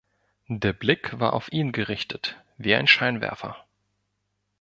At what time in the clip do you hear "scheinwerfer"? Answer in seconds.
2.87-3.63